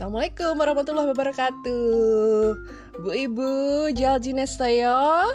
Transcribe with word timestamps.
Assalamualaikum 0.00 0.56
warahmatullahi 0.56 1.12
wabarakatuh. 1.12 2.56
Bu 3.04 3.10
Ibu, 3.12 3.52
Jaljines 3.92 4.56
saya 4.56 5.28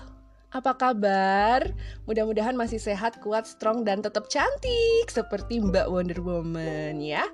Apa 0.50 0.74
kabar? 0.74 1.70
Mudah-mudahan 2.10 2.58
masih 2.58 2.82
sehat, 2.82 3.22
kuat, 3.22 3.46
strong, 3.46 3.86
dan 3.86 4.02
tetap 4.02 4.26
cantik 4.26 5.06
Seperti 5.06 5.62
Mbak 5.62 5.86
Wonder 5.86 6.18
Woman 6.18 6.98
ya. 6.98 7.30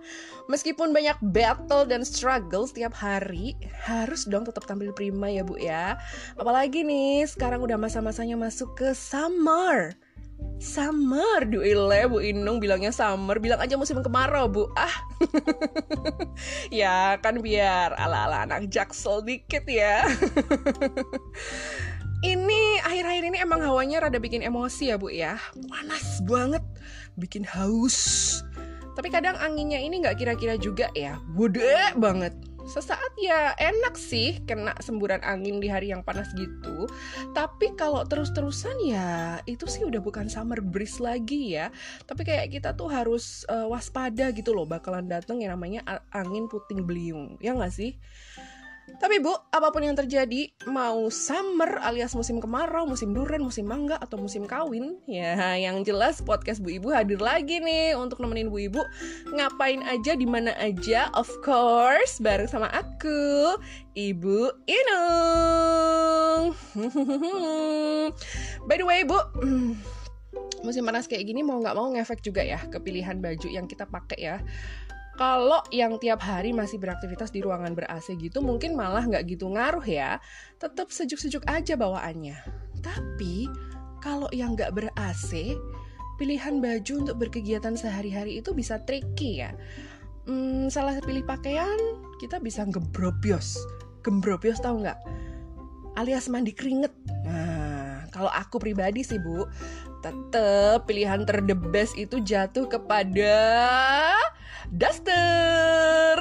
Meskipun 0.52 0.91
banyak 0.91 1.15
battle 1.31 1.88
dan 1.88 2.04
struggle 2.04 2.67
setiap 2.67 2.91
hari 2.91 3.55
Harus 3.79 4.27
dong 4.27 4.43
tetap 4.43 4.68
tampil 4.68 4.91
prima 4.91 5.32
ya 5.32 5.48
Bu 5.48 5.55
ya. 5.55 5.95
Apalagi 6.36 6.84
nih, 6.84 7.23
sekarang 7.32 7.63
udah 7.63 7.79
masa-masanya 7.79 8.36
masuk 8.36 8.75
ke 8.75 8.91
summer 8.91 9.95
Summer, 10.62 11.41
duile 11.50 12.06
Bu 12.06 12.21
Inung 12.21 12.61
bilangnya 12.61 12.93
summer, 12.93 13.42
bilang 13.42 13.57
aja 13.57 13.74
musim 13.82 13.97
kemarau 14.06 14.46
Bu. 14.46 14.69
Ah, 14.78 14.93
ya 16.69 17.18
kan 17.18 17.42
biar 17.42 17.97
ala-ala 17.97 18.46
anak 18.46 18.69
jaksel 18.69 19.25
dikit 19.25 19.66
ya. 19.66 20.05
ini 22.32 22.78
akhir-akhir 22.86 23.24
ini 23.33 23.38
emang 23.42 23.66
hawanya 23.66 24.05
rada 24.05 24.21
bikin 24.21 24.46
emosi 24.46 24.93
ya 24.93 25.02
Bu 25.02 25.10
ya. 25.10 25.42
Panas 25.66 26.21
banget, 26.29 26.61
bikin 27.18 27.41
haus. 27.41 27.97
Tapi 28.93 29.10
kadang 29.10 29.41
anginnya 29.41 29.82
ini 29.82 29.97
nggak 29.97 30.21
kira-kira 30.21 30.61
juga 30.61 30.93
ya, 30.93 31.18
gede 31.33 31.97
banget 31.97 32.38
sesaat 32.72 33.11
ya 33.20 33.52
enak 33.59 34.00
sih 34.00 34.39
kena 34.48 34.72
semburan 34.80 35.20
angin 35.28 35.59
di 35.59 35.67
hari 35.67 35.92
yang 35.92 36.08
panas 36.08 36.31
gitu. 36.39 36.88
Tapi 37.36 37.75
kalau 37.75 38.08
terus-terusan 38.08 38.80
ya 38.88 39.44
itu 39.44 39.67
sih 39.67 39.84
udah 39.84 40.00
bukan 40.00 40.31
summer 40.31 40.64
breeze 40.64 41.03
lagi 41.03 41.59
ya. 41.59 41.67
Tapi 42.08 42.23
kayak 42.23 42.47
kita 42.56 42.72
tuh 42.80 42.88
harus 42.88 43.44
uh, 43.52 43.67
waspada 43.67 44.31
gitu 44.31 44.55
loh 44.55 44.63
bakalan 44.63 45.11
dateng 45.11 45.44
yang 45.44 45.52
namanya 45.59 45.83
angin 46.16 46.47
puting 46.47 46.88
beliung. 46.88 47.36
Ya 47.44 47.52
nggak 47.52 47.75
sih 47.75 48.00
tapi 49.01 49.17
Bu, 49.17 49.33
apa 49.33 49.73
pun 49.73 49.81
yang 49.81 49.97
terjadi, 49.97 50.53
mau 50.69 51.09
summer 51.09 51.81
alias 51.81 52.13
musim 52.13 52.37
kemarau, 52.37 52.85
musim 52.85 53.17
durian, 53.17 53.41
musim 53.41 53.65
mangga, 53.65 53.97
atau 53.97 54.21
musim 54.21 54.45
kawin, 54.45 54.97
ya 55.09 55.57
yang 55.57 55.81
jelas 55.81 56.21
podcast 56.21 56.61
Bu 56.61 56.77
Ibu 56.77 56.93
hadir 56.93 57.17
lagi 57.17 57.57
nih 57.61 57.97
untuk 57.97 58.21
nemenin 58.21 58.53
Bu 58.53 58.61
Ibu 58.61 58.81
ngapain 59.33 59.81
aja, 59.85 60.13
di 60.13 60.29
mana 60.29 60.53
aja, 60.61 61.09
of 61.17 61.29
course, 61.41 62.21
bareng 62.21 62.45
sama 62.45 62.69
aku, 62.73 63.57
Ibu 63.97 64.53
Inung. 64.69 66.53
By 68.69 68.77
the 68.77 68.85
way, 68.85 69.01
Bu, 69.01 69.17
musim 70.66 70.85
panas 70.85 71.09
kayak 71.09 71.25
gini 71.25 71.41
mau 71.41 71.57
nggak 71.57 71.73
mau 71.73 71.89
ngefek 71.89 72.21
juga 72.21 72.45
ya 72.45 72.61
ke 72.69 72.77
pilihan 72.77 73.17
baju 73.17 73.49
yang 73.49 73.66
kita 73.66 73.89
pakai 73.89 74.19
ya 74.21 74.38
kalau 75.22 75.61
yang 75.69 76.02
tiap 76.02 76.17
hari 76.17 76.50
masih 76.50 76.81
beraktivitas 76.81 77.30
di 77.30 77.45
ruangan 77.45 77.77
ber-AC 77.77 78.17
gitu 78.17 78.41
mungkin 78.41 78.73
malah 78.73 79.05
nggak 79.05 79.30
gitu 79.30 79.53
ngaruh 79.53 79.86
ya. 79.86 80.17
Tetap 80.58 80.89
sejuk-sejuk 80.89 81.45
aja 81.45 81.78
bawaannya. 81.78 82.41
Tapi 82.81 83.45
kalau 84.02 84.25
yang 84.33 84.58
nggak 84.58 84.73
ber-AC, 84.73 85.53
pilihan 86.17 86.58
baju 86.58 87.05
untuk 87.05 87.22
berkegiatan 87.22 87.78
sehari-hari 87.78 88.41
itu 88.41 88.50
bisa 88.58 88.81
tricky 88.81 89.45
ya. 89.45 89.53
Hmm, 90.25 90.73
salah 90.73 90.97
pilih 91.05 91.22
pakaian, 91.30 92.02
kita 92.17 92.41
bisa 92.41 92.66
gebrobios. 92.66 93.61
Gebrobios 94.02 94.58
tahu 94.58 94.81
nggak? 94.81 94.97
Alias 96.02 96.33
mandi 96.33 96.50
keringet. 96.50 96.97
Nah, 97.30 98.09
kalau 98.09 98.33
aku 98.33 98.58
pribadi 98.58 99.06
sih 99.06 99.22
bu, 99.22 99.45
tetap 100.02 100.89
pilihan 100.89 101.21
terdebes 101.23 101.94
itu 101.94 102.17
jatuh 102.25 102.66
kepada 102.66 103.38
daster 104.71 106.16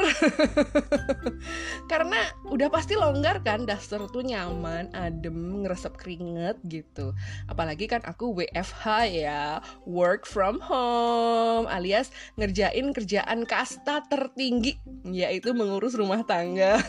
karena 1.91 2.19
udah 2.51 2.67
pasti 2.67 2.99
longgar 2.99 3.47
kan 3.47 3.63
daster 3.63 4.03
tuh 4.11 4.27
nyaman 4.27 4.91
adem 4.91 5.63
ngeresep 5.63 5.95
keringet 5.95 6.59
gitu. 6.67 7.15
Apalagi 7.47 7.87
kan 7.87 8.03
aku 8.03 8.35
WFH 8.35 8.87
ya 9.11 9.63
work 9.87 10.27
from 10.27 10.59
home 10.59 11.71
alias 11.71 12.11
ngerjain 12.35 12.91
kerjaan 12.91 13.47
kasta 13.47 14.03
tertinggi 14.11 14.83
yaitu 15.07 15.55
mengurus 15.55 15.95
rumah 15.95 16.27
tangga. 16.27 16.81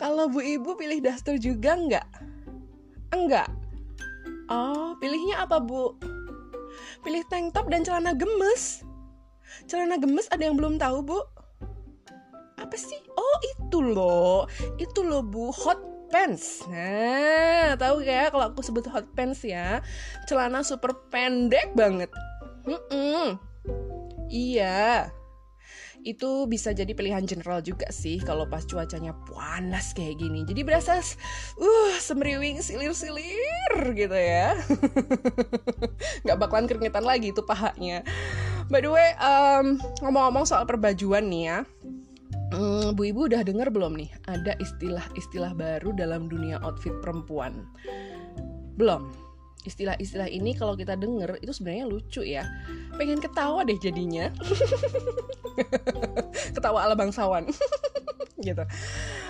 Kalau 0.00 0.28
bu 0.28 0.44
ibu 0.44 0.76
pilih 0.76 1.00
daster 1.00 1.40
juga 1.40 1.78
nggak? 1.78 2.08
Enggak 3.12 3.61
oh 4.52 4.92
pilihnya 5.00 5.40
apa 5.48 5.56
bu 5.58 5.96
pilih 7.02 7.22
tank 7.26 7.52
top 7.52 7.66
dan 7.68 7.82
celana 7.82 8.14
gemes. 8.14 8.86
Celana 9.66 9.98
gemes 9.98 10.30
ada 10.30 10.46
yang 10.46 10.56
belum 10.56 10.78
tahu, 10.78 11.02
Bu? 11.04 11.18
Apa 12.56 12.76
sih? 12.78 12.98
Oh, 13.18 13.36
itu 13.42 13.78
loh. 13.82 14.46
Itu 14.78 15.04
loh, 15.04 15.20
Bu. 15.20 15.50
Hot 15.52 15.78
pants. 16.08 16.64
Nah, 16.70 17.74
tahu 17.76 18.04
ya 18.06 18.30
kalau 18.30 18.54
aku 18.54 18.62
sebut 18.62 18.86
hot 18.88 19.08
pants 19.18 19.42
ya. 19.44 19.82
Celana 20.30 20.62
super 20.62 20.94
pendek 21.10 21.74
banget. 21.74 22.08
Mm 22.64 22.80
-mm. 22.88 23.26
Iya 24.32 25.10
itu 26.02 26.50
bisa 26.50 26.74
jadi 26.74 26.90
pilihan 26.92 27.22
general 27.22 27.62
juga 27.62 27.86
sih 27.94 28.18
kalau 28.18 28.46
pas 28.46 28.66
cuacanya 28.66 29.14
panas 29.30 29.94
kayak 29.94 30.18
gini. 30.18 30.42
Jadi 30.42 30.66
berasa 30.66 30.98
uh 31.58 31.94
semriwing 32.02 32.58
silir-silir 32.58 33.72
gitu 33.94 34.18
ya. 34.18 34.58
Nggak 36.26 36.38
bakalan 36.38 36.66
keringetan 36.66 37.06
lagi 37.06 37.30
itu 37.30 37.42
pahanya. 37.46 38.02
By 38.66 38.82
the 38.82 38.90
way, 38.90 39.14
um, 39.22 39.78
ngomong-ngomong 40.02 40.46
soal 40.46 40.66
perbajuan 40.66 41.26
nih 41.30 41.42
ya. 41.50 41.58
Hmm, 42.52 42.92
Bu 42.92 43.08
Ibu 43.08 43.32
udah 43.32 43.40
denger 43.40 43.72
belum 43.72 43.96
nih 43.96 44.12
ada 44.28 44.52
istilah-istilah 44.60 45.56
baru 45.56 45.96
dalam 45.96 46.28
dunia 46.28 46.60
outfit 46.60 46.92
perempuan? 47.00 47.64
Belum 48.76 49.31
istilah-istilah 49.62 50.28
ini 50.28 50.54
kalau 50.58 50.74
kita 50.74 50.98
denger 50.98 51.38
itu 51.40 51.52
sebenarnya 51.54 51.84
lucu 51.86 52.22
ya. 52.22 52.46
Pengen 52.98 53.22
ketawa 53.22 53.62
deh 53.62 53.78
jadinya. 53.78 54.30
Ketawa 56.56 56.88
ala 56.88 56.94
bangsawan. 56.98 57.48
Gitu. 58.42 58.64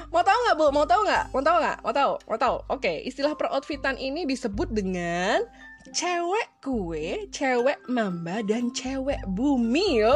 Mau 0.09 0.25
tahu 0.25 0.38
nggak 0.48 0.56
bu? 0.56 0.66
Mau 0.72 0.88
tahu 0.88 1.04
nggak? 1.04 1.25
Mau 1.37 1.42
tahu 1.44 1.56
nggak? 1.60 1.78
Mau 1.84 1.92
tahu? 1.92 2.12
Mau 2.32 2.38
tahu? 2.41 2.56
Oke 2.72 3.04
istilah 3.04 3.37
peroutfitan 3.37 4.00
ini 4.00 4.25
disebut 4.25 4.72
dengan 4.72 5.44
cewek 5.92 6.48
kue, 6.65 7.28
cewek 7.28 7.82
mamba, 7.91 8.41
dan 8.47 8.71
cewek 8.72 9.21
bumi. 9.28 10.00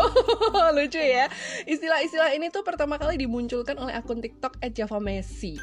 Oh, 0.56 0.72
lucu 0.72 0.97
ya. 0.97 1.28
Istilah-istilah 1.69 2.32
ini 2.32 2.49
tuh 2.49 2.65
pertama 2.65 2.97
kali 2.97 3.21
dimunculkan 3.21 3.76
oleh 3.76 3.93
akun 3.93 4.25
TikTok 4.25 4.56
@javamessi. 4.72 5.60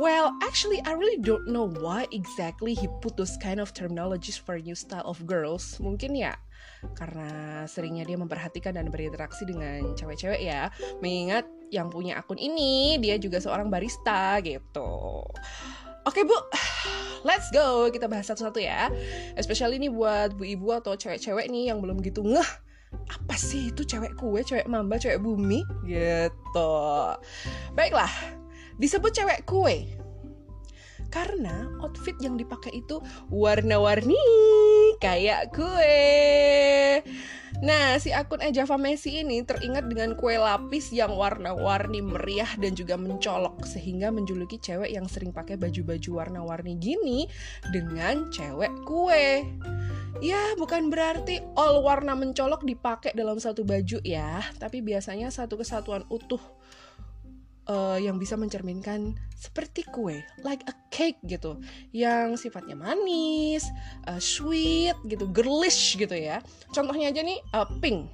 Well, 0.00 0.32
actually, 0.40 0.80
I 0.88 0.96
really 0.96 1.20
don't 1.20 1.44
know 1.52 1.68
why 1.68 2.08
exactly 2.08 2.72
he 2.72 2.88
put 3.04 3.20
those 3.20 3.36
kind 3.36 3.60
of 3.60 3.76
terminologies 3.76 4.40
for 4.40 4.56
new 4.56 4.72
style 4.72 5.04
of 5.04 5.20
girls. 5.28 5.76
Mungkin 5.76 6.16
ya 6.16 6.40
karena 6.96 7.68
seringnya 7.68 8.08
dia 8.08 8.16
memperhatikan 8.16 8.80
dan 8.80 8.88
berinteraksi 8.88 9.44
dengan 9.44 9.92
cewek-cewek 9.92 10.40
ya. 10.40 10.72
Mengingat 11.04 11.44
yang 11.68 11.92
punya 11.92 12.16
akun 12.16 12.40
ini 12.40 12.96
dia 12.96 13.20
juga 13.20 13.44
seorang 13.44 13.68
barista 13.68 14.40
gitu. 14.40 15.20
Oke 16.08 16.24
bu, 16.24 16.32
let's 17.28 17.52
go 17.52 17.92
kita 17.92 18.08
bahas 18.08 18.32
satu-satu 18.32 18.56
ya. 18.56 18.88
Especially 19.36 19.76
ini 19.76 19.92
buat 19.92 20.32
bu 20.32 20.48
ibu 20.48 20.72
atau 20.72 20.96
cewek-cewek 20.96 21.52
nih 21.52 21.76
yang 21.76 21.84
belum 21.84 22.00
gitu 22.00 22.24
ngeh 22.24 22.50
apa 22.90 23.36
sih 23.36 23.68
itu 23.68 23.84
cewek 23.84 24.16
kue, 24.16 24.40
cewek 24.40 24.64
mamba, 24.64 24.96
cewek 24.96 25.20
bumi 25.20 25.60
gitu. 25.84 26.72
Baiklah, 27.76 28.10
disebut 28.80 29.12
cewek 29.12 29.44
kue 29.44 30.00
karena 31.10 31.66
outfit 31.82 32.14
yang 32.22 32.38
dipakai 32.38 32.80
itu 32.80 33.02
warna-warni 33.28 34.16
kayak 35.02 35.50
kue. 35.50 37.02
Nah, 37.60 37.98
si 37.98 38.14
akun 38.14 38.40
Ejava 38.40 38.78
Messi 38.78 39.20
ini 39.20 39.42
teringat 39.42 39.90
dengan 39.90 40.14
kue 40.14 40.38
lapis 40.38 40.94
yang 40.94 41.12
warna-warni 41.18 41.98
meriah 42.00 42.48
dan 42.56 42.78
juga 42.78 42.94
mencolok 42.94 43.66
sehingga 43.66 44.14
menjuluki 44.14 44.56
cewek 44.62 44.94
yang 44.94 45.10
sering 45.10 45.34
pakai 45.34 45.58
baju-baju 45.58 46.10
warna-warni 46.14 46.78
gini 46.78 47.26
dengan 47.74 48.30
cewek 48.30 48.70
kue. 48.86 49.44
Ya, 50.22 50.54
bukan 50.56 50.88
berarti 50.94 51.42
all 51.58 51.82
warna 51.82 52.14
mencolok 52.14 52.62
dipakai 52.62 53.12
dalam 53.18 53.42
satu 53.42 53.66
baju 53.66 53.98
ya, 54.06 54.40
tapi 54.62 54.80
biasanya 54.80 55.28
satu 55.28 55.58
kesatuan 55.58 56.06
utuh 56.06 56.40
uh, 57.68 57.98
yang 58.00 58.16
bisa 58.16 58.38
mencerminkan 58.38 59.18
seperti 59.36 59.84
kue, 59.88 60.20
like 60.44 60.64
a 60.68 60.74
cake 60.92 61.20
gitu, 61.24 61.60
yang 61.92 62.36
sifatnya 62.36 62.76
manis, 62.76 63.66
uh, 64.08 64.20
sweet 64.20 64.96
gitu, 65.08 65.28
girlish 65.32 65.96
gitu 65.96 66.12
ya. 66.12 66.40
Contohnya 66.72 67.12
aja 67.12 67.20
nih 67.20 67.40
uh, 67.52 67.68
pink. 67.80 68.08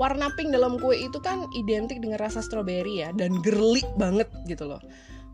Warna 0.00 0.32
pink 0.34 0.50
dalam 0.50 0.80
kue 0.80 0.98
itu 0.98 1.18
kan 1.20 1.46
identik 1.54 2.00
dengan 2.00 2.18
rasa 2.18 2.40
stroberi 2.40 3.04
ya 3.04 3.12
dan 3.14 3.38
girly 3.44 3.84
banget 4.00 4.26
gitu 4.48 4.66
loh. 4.66 4.80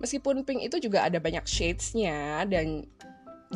Meskipun 0.03 0.45
pink 0.45 0.67
itu 0.67 0.79
juga 0.83 1.07
ada 1.07 1.23
banyak 1.23 1.47
shades-nya 1.47 2.45
dan 2.47 2.87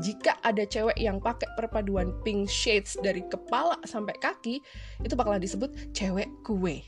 jika 0.00 0.40
ada 0.40 0.64
cewek 0.64 0.96
yang 0.96 1.20
pakai 1.20 1.52
perpaduan 1.52 2.16
pink 2.24 2.48
shades 2.48 2.96
dari 3.04 3.20
kepala 3.28 3.76
sampai 3.84 4.16
kaki, 4.16 4.56
itu 5.04 5.14
bakalan 5.14 5.42
disebut 5.42 5.68
cewek 5.92 6.32
kue. 6.46 6.80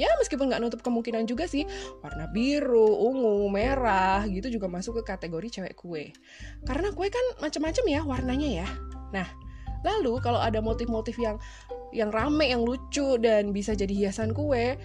Ya 0.00 0.08
meskipun 0.16 0.48
nggak 0.48 0.64
nutup 0.64 0.80
kemungkinan 0.80 1.28
juga 1.28 1.44
sih 1.44 1.68
warna 2.00 2.24
biru, 2.32 2.88
ungu, 3.04 3.52
merah 3.52 4.24
gitu 4.24 4.48
juga 4.48 4.64
masuk 4.64 5.04
ke 5.04 5.12
kategori 5.12 5.60
cewek 5.60 5.76
kue. 5.76 6.16
Karena 6.64 6.88
kue 6.96 7.12
kan 7.12 7.44
macam-macam 7.44 7.84
ya 7.84 8.00
warnanya 8.00 8.48
ya. 8.64 8.68
Nah, 9.12 9.28
lalu 9.84 10.16
kalau 10.24 10.40
ada 10.40 10.64
motif-motif 10.64 11.20
yang 11.20 11.36
yang 11.92 12.08
rame, 12.08 12.48
yang 12.48 12.64
lucu 12.64 13.20
dan 13.20 13.52
bisa 13.52 13.76
jadi 13.76 13.92
hiasan 13.92 14.32
kue, 14.32 14.80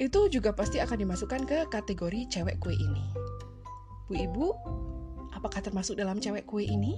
itu 0.00 0.20
juga 0.32 0.56
pasti 0.56 0.80
akan 0.80 0.96
dimasukkan 1.04 1.44
ke 1.44 1.58
kategori 1.68 2.32
cewek 2.32 2.56
kue 2.64 2.72
ini. 2.72 3.04
Bu 4.08 4.16
Ibu, 4.16 4.48
apakah 5.36 5.60
termasuk 5.60 6.00
dalam 6.00 6.16
cewek 6.16 6.48
kue 6.48 6.64
ini? 6.64 6.96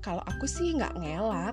Kalau 0.00 0.24
aku 0.24 0.48
sih 0.48 0.72
nggak 0.72 0.96
ngelak, 0.96 1.52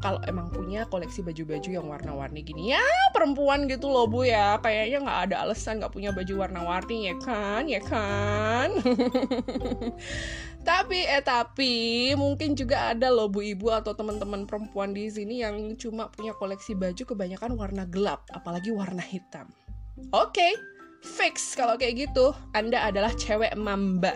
kalau 0.00 0.20
emang 0.24 0.48
punya 0.48 0.88
koleksi 0.88 1.20
baju-baju 1.20 1.68
yang 1.68 1.84
warna-warni 1.84 2.40
gini 2.40 2.72
ya 2.72 2.80
perempuan 3.12 3.68
gitu 3.68 3.92
loh 3.92 4.08
bu 4.08 4.24
ya. 4.24 4.56
Kayaknya 4.64 4.98
nggak 5.04 5.20
ada 5.28 5.36
alasan 5.44 5.76
nggak 5.78 5.92
punya 5.92 6.10
baju 6.10 6.34
warna-warni 6.40 7.12
ya 7.12 7.14
kan? 7.20 7.68
Ya 7.68 7.80
kan? 7.84 8.72
Tapi 10.60 11.08
eh 11.08 11.24
tapi 11.24 11.72
mungkin 12.20 12.52
juga 12.52 12.92
ada 12.92 13.08
loh 13.08 13.32
bu 13.32 13.40
ibu 13.40 13.72
atau 13.72 13.96
teman-teman 13.96 14.44
perempuan 14.44 14.92
di 14.92 15.08
sini 15.08 15.40
yang 15.40 15.56
cuma 15.80 16.12
punya 16.12 16.36
koleksi 16.36 16.76
baju 16.76 17.00
kebanyakan 17.00 17.56
warna 17.56 17.88
gelap 17.88 18.28
apalagi 18.36 18.68
warna 18.68 19.00
hitam. 19.00 19.48
Oke 20.12 20.36
okay, 20.36 20.52
fix 21.00 21.56
kalau 21.56 21.80
kayak 21.80 22.08
gitu. 22.08 22.36
Anda 22.52 22.92
adalah 22.92 23.12
cewek 23.16 23.56
mamba. 23.56 24.12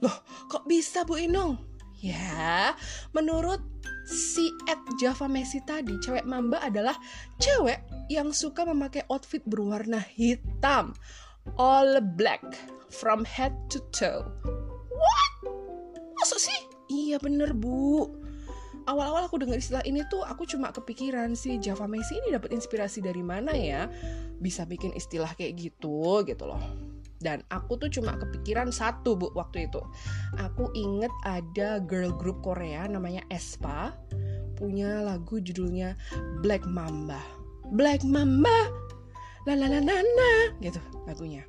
Loh 0.00 0.16
kok 0.48 0.64
bisa 0.64 1.04
bu 1.04 1.20
Inung? 1.20 1.60
Ya 2.00 2.72
menurut 3.12 3.60
si 4.06 4.54
Ed 4.70 4.80
Java 5.02 5.26
Messi 5.26 5.58
tadi, 5.66 5.98
cewek 5.98 6.22
mamba 6.24 6.62
adalah 6.62 6.94
cewek 7.42 7.82
yang 8.06 8.30
suka 8.30 8.62
memakai 8.62 9.02
outfit 9.10 9.42
berwarna 9.44 9.98
hitam. 9.98 10.94
All 11.58 11.98
black 12.02 12.42
from 12.90 13.26
head 13.26 13.54
to 13.70 13.82
toe. 13.90 14.22
What? 14.90 15.32
Masa 16.18 16.38
sih? 16.38 16.60
Iya 16.86 17.18
bener 17.18 17.54
bu. 17.54 18.06
Awal-awal 18.86 19.26
aku 19.26 19.42
dengar 19.42 19.58
istilah 19.58 19.82
ini 19.82 20.06
tuh 20.06 20.22
aku 20.22 20.46
cuma 20.46 20.70
kepikiran 20.70 21.34
si 21.34 21.58
Java 21.58 21.90
Messi 21.90 22.14
ini 22.22 22.30
dapat 22.30 22.54
inspirasi 22.54 23.02
dari 23.02 23.22
mana 23.22 23.50
ya 23.50 23.90
bisa 24.38 24.62
bikin 24.62 24.94
istilah 24.94 25.34
kayak 25.34 25.58
gitu 25.58 26.22
gitu 26.22 26.44
loh 26.46 26.62
dan 27.20 27.40
aku 27.48 27.80
tuh 27.80 27.88
cuma 27.88 28.16
kepikiran 28.16 28.68
satu 28.68 29.16
bu 29.16 29.32
waktu 29.32 29.68
itu. 29.68 29.80
Aku 30.40 30.68
inget 30.76 31.12
ada 31.24 31.80
girl 31.80 32.12
group 32.12 32.44
Korea 32.44 32.84
namanya 32.88 33.24
Espa 33.32 33.94
punya 34.56 35.04
lagu 35.04 35.38
judulnya 35.40 35.96
Black 36.40 36.64
Mamba. 36.64 37.20
Black 37.72 38.02
Mamba! 38.06 38.86
La 39.46 39.54
la 39.54 39.70
la 39.70 39.78
la 39.78 40.02
la 40.02 40.34
gitu 40.58 40.80
lagunya. 41.06 41.46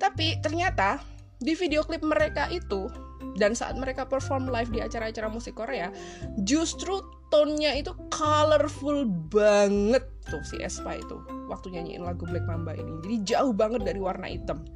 Tapi 0.00 0.40
ternyata 0.42 0.98
di 1.38 1.52
video 1.54 1.84
klip 1.84 2.02
mereka 2.02 2.50
itu 2.50 2.90
dan 3.36 3.52
saat 3.52 3.76
mereka 3.76 4.08
perform 4.08 4.48
live 4.48 4.72
di 4.72 4.80
acara-acara 4.80 5.28
musik 5.28 5.52
Korea 5.60 5.92
justru 6.48 7.04
tonnya 7.28 7.76
itu 7.76 7.92
colorful 8.08 9.04
banget 9.28 10.02
tuh 10.24 10.40
si 10.46 10.56
Espa 10.62 10.96
itu 10.96 11.20
waktu 11.46 11.76
nyanyiin 11.76 12.02
lagu 12.02 12.26
Black 12.26 12.46
Mamba 12.48 12.74
ini. 12.74 12.98
Jadi 13.04 13.16
jauh 13.34 13.54
banget 13.54 13.86
dari 13.86 14.00
warna 14.02 14.26
hitam 14.26 14.66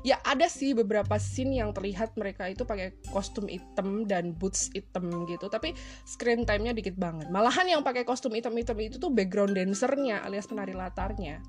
ya 0.00 0.16
ada 0.24 0.48
sih 0.48 0.72
beberapa 0.72 1.20
scene 1.20 1.60
yang 1.60 1.76
terlihat 1.76 2.16
mereka 2.16 2.48
itu 2.48 2.64
pakai 2.64 2.96
kostum 3.12 3.46
hitam 3.46 4.08
dan 4.08 4.32
boots 4.32 4.72
hitam 4.72 5.28
gitu 5.28 5.52
tapi 5.52 5.76
screen 6.08 6.48
time-nya 6.48 6.72
dikit 6.72 6.96
banget. 6.96 7.28
Malahan 7.28 7.68
yang 7.68 7.82
pakai 7.84 8.08
kostum 8.08 8.32
hitam-hitam 8.32 8.76
itu 8.80 8.96
tuh 8.96 9.12
background 9.12 9.56
dancernya 9.56 10.24
alias 10.24 10.48
penari 10.48 10.72
latarnya. 10.72 11.44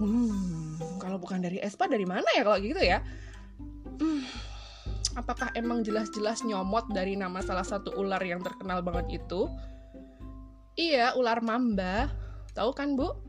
Hmm 0.00 0.66
kalau 1.06 1.22
bukan 1.22 1.38
dari 1.38 1.62
Espa 1.62 1.86
dari 1.86 2.02
mana 2.02 2.26
ya 2.34 2.42
kalau 2.42 2.58
gitu 2.58 2.82
ya? 2.82 2.98
Hmm, 3.96 4.20
apakah 5.16 5.48
emang 5.56 5.80
jelas-jelas 5.80 6.44
nyomot 6.44 6.90
dari 6.92 7.16
nama 7.16 7.40
salah 7.40 7.64
satu 7.64 7.94
ular 7.96 8.20
yang 8.20 8.44
terkenal 8.44 8.84
banget 8.84 9.22
itu? 9.24 9.48
Iya 10.76 11.16
ular 11.16 11.40
mamba. 11.40 12.12
Tahu 12.52 12.74
kan 12.76 12.98
bu 12.98 13.25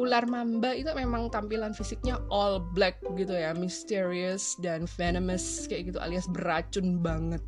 ular 0.00 0.24
mamba 0.24 0.72
itu 0.72 0.88
memang 0.96 1.28
tampilan 1.28 1.76
fisiknya 1.76 2.16
all 2.32 2.64
black 2.72 2.96
gitu 3.18 3.36
ya, 3.36 3.52
mysterious 3.52 4.56
dan 4.64 4.88
venomous 4.96 5.68
kayak 5.68 5.92
gitu 5.92 5.98
alias 6.00 6.24
beracun 6.32 7.04
banget. 7.04 7.44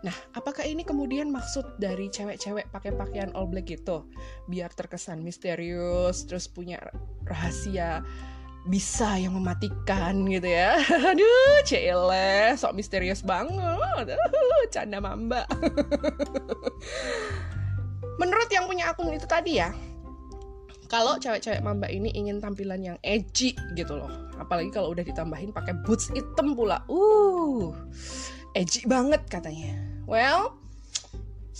Nah, 0.00 0.16
apakah 0.32 0.64
ini 0.64 0.80
kemudian 0.80 1.28
maksud 1.28 1.76
dari 1.76 2.08
cewek-cewek 2.08 2.72
pakai 2.72 2.96
pakaian 2.96 3.28
all 3.36 3.44
black 3.44 3.68
gitu? 3.68 4.08
Biar 4.48 4.72
terkesan 4.72 5.20
misterius, 5.20 6.24
terus 6.24 6.48
punya 6.48 6.80
rahasia 7.28 8.00
bisa 8.68 9.16
yang 9.20 9.36
mematikan 9.36 10.24
gitu 10.28 10.48
ya. 10.48 10.80
Aduh, 11.12 11.60
cele, 11.68 12.56
sok 12.56 12.80
misterius 12.80 13.20
banget. 13.20 14.16
Canda 14.72 15.04
mamba. 15.04 15.44
Menurut 18.20 18.48
yang 18.52 18.68
punya 18.68 18.92
akun 18.92 19.12
itu 19.12 19.28
tadi 19.28 19.60
ya, 19.60 19.72
kalau 20.90 21.14
cewek-cewek 21.22 21.62
mamba 21.62 21.86
ini 21.86 22.10
ingin 22.18 22.42
tampilan 22.42 22.82
yang 22.82 22.98
edgy 23.06 23.54
gitu 23.78 23.94
loh. 23.94 24.10
Apalagi 24.42 24.74
kalau 24.74 24.90
udah 24.90 25.06
ditambahin 25.06 25.54
pakai 25.54 25.78
boots 25.86 26.10
hitam 26.10 26.58
pula. 26.58 26.82
Uh 26.90 27.70
edgy 28.58 28.82
banget 28.90 29.22
katanya. 29.30 29.70
Well 30.10 30.58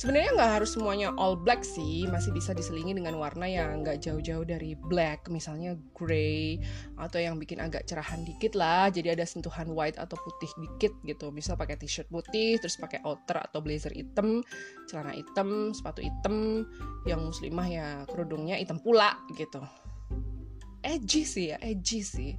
Sebenarnya 0.00 0.32
nggak 0.32 0.52
harus 0.56 0.72
semuanya 0.72 1.12
all 1.20 1.36
black 1.36 1.60
sih, 1.60 2.08
masih 2.08 2.32
bisa 2.32 2.56
diselingi 2.56 2.96
dengan 2.96 3.20
warna 3.20 3.44
yang 3.44 3.84
nggak 3.84 4.00
jauh-jauh 4.00 4.48
dari 4.48 4.72
black, 4.72 5.28
misalnya 5.28 5.76
grey 5.92 6.56
atau 6.96 7.20
yang 7.20 7.36
bikin 7.36 7.60
agak 7.60 7.84
cerahan 7.84 8.24
dikit 8.24 8.56
lah, 8.56 8.88
jadi 8.88 9.12
ada 9.12 9.28
sentuhan 9.28 9.68
white 9.76 10.00
atau 10.00 10.16
putih 10.16 10.48
dikit 10.56 10.96
gitu. 11.04 11.28
Bisa 11.28 11.52
pakai 11.52 11.76
t-shirt 11.76 12.08
putih, 12.08 12.56
terus 12.56 12.80
pakai 12.80 13.04
outer 13.04 13.44
atau 13.44 13.60
blazer 13.60 13.92
hitam, 13.92 14.40
celana 14.88 15.12
hitam, 15.12 15.76
sepatu 15.76 16.00
hitam, 16.00 16.64
yang 17.04 17.20
muslimah 17.20 17.68
ya 17.68 17.86
kerudungnya 18.08 18.56
hitam 18.56 18.80
pula 18.80 19.20
gitu 19.36 19.60
edgy 20.82 21.22
sih 21.24 21.52
ya, 21.54 21.56
edgy 21.60 22.00
sih. 22.04 22.32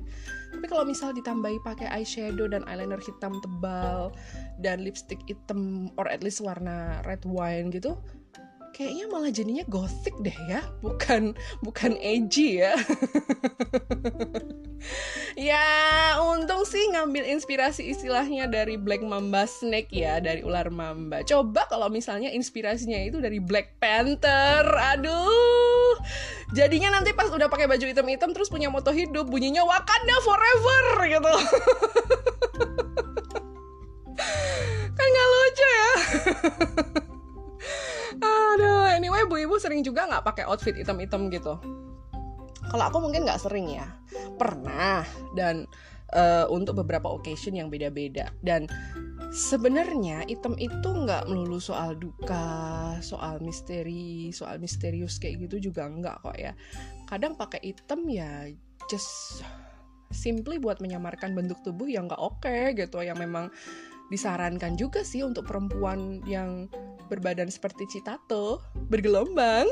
Tapi 0.52 0.66
kalau 0.68 0.84
misal 0.84 1.16
ditambahi 1.16 1.64
pakai 1.64 1.88
eyeshadow 1.90 2.46
dan 2.52 2.68
eyeliner 2.68 3.00
hitam 3.00 3.40
tebal 3.40 4.12
dan 4.60 4.84
lipstick 4.84 5.22
hitam 5.26 5.90
or 5.96 6.06
at 6.12 6.22
least 6.22 6.44
warna 6.44 7.00
red 7.07 7.24
wine 7.24 7.71
gitu, 7.71 7.95
kayaknya 8.71 9.06
malah 9.11 9.31
jadinya 9.31 9.63
gothic 9.68 10.16
deh 10.23 10.35
ya, 10.47 10.63
bukan 10.80 11.35
bukan 11.59 11.99
edgy 11.99 12.63
ya. 12.63 12.73
ya, 15.51 15.68
untung 16.23 16.63
sih 16.63 16.81
ngambil 16.95 17.28
inspirasi 17.28 17.92
istilahnya 17.92 18.47
dari 18.47 18.80
Black 18.80 19.04
Mamba 19.04 19.44
Snake 19.45 19.92
ya, 19.92 20.23
dari 20.23 20.42
ular 20.42 20.71
mamba. 20.71 21.21
Coba 21.28 21.68
kalau 21.68 21.92
misalnya 21.92 22.31
inspirasinya 22.31 22.97
itu 23.04 23.19
dari 23.19 23.37
Black 23.44 23.78
Panther. 23.78 24.63
Aduh. 24.97 25.99
Jadinya 26.51 26.92
nanti 26.99 27.16
pas 27.16 27.31
udah 27.31 27.47
pakai 27.47 27.68
baju 27.68 27.85
hitam-hitam 27.87 28.35
terus 28.35 28.51
punya 28.51 28.68
moto 28.68 28.92
hidup, 28.92 29.28
bunyinya 29.28 29.63
Wakanda 29.63 30.18
forever 30.23 30.83
gitu. 31.07 31.31
kan 34.97 35.07
nggak 35.07 35.28
lucu 35.31 35.68
ya. 35.68 35.92
Aduh, 38.19 38.91
anyway, 38.91 39.23
bu 39.23 39.39
ibu 39.39 39.56
sering 39.56 39.85
juga 39.85 40.09
nggak 40.09 40.25
pakai 40.27 40.44
outfit 40.49 40.75
hitam-hitam 40.75 41.31
gitu. 41.31 41.56
Kalau 42.68 42.83
aku 42.87 42.97
mungkin 42.99 43.23
nggak 43.23 43.41
sering 43.41 43.71
ya, 43.71 43.87
pernah 44.35 45.03
dan 45.35 45.68
uh, 46.15 46.47
untuk 46.51 46.83
beberapa 46.83 47.07
occasion 47.11 47.56
yang 47.56 47.68
beda-beda 47.68 48.31
dan 48.44 48.68
sebenarnya 49.31 50.27
item 50.27 50.56
itu 50.59 50.89
nggak 50.91 51.27
melulu 51.27 51.59
soal 51.59 51.95
duka, 51.95 52.95
soal 52.99 53.39
misteri, 53.39 54.31
soal 54.35 54.59
misterius 54.59 55.19
kayak 55.19 55.47
gitu 55.47 55.71
juga 55.71 55.87
nggak 55.87 56.15
kok 56.23 56.37
ya. 56.39 56.51
Kadang 57.07 57.35
pakai 57.35 57.59
item 57.63 58.07
ya 58.11 58.47
just 58.91 59.44
simply 60.11 60.59
buat 60.59 60.83
menyamarkan 60.83 61.31
bentuk 61.31 61.63
tubuh 61.63 61.87
yang 61.87 62.11
nggak 62.11 62.19
oke 62.19 62.44
okay, 62.44 62.75
gitu, 62.75 62.99
yang 62.99 63.15
memang 63.15 63.47
disarankan 64.11 64.75
juga 64.75 65.07
sih 65.07 65.23
untuk 65.23 65.47
perempuan 65.47 66.19
yang 66.27 66.68
berbadan 67.07 67.47
seperti 67.47 67.87
Citato, 67.87 68.59
bergelombang. 68.91 69.68